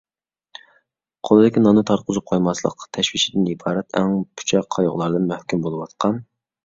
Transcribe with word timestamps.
«قولىدىكى 1.29 1.61
ناننى 1.65 1.83
تارتقۇزۇپ 1.89 2.25
قويماسلىق» 2.33 2.87
تەشۋىشىدىن 2.97 3.45
ئىبارەت 3.53 4.01
ئەڭ 4.01 4.17
پۈچەك 4.41 4.69
قايغۇلارغا 4.77 5.23
مەھكۇم 5.35 5.63
بولۇۋاتقان. 5.67 6.19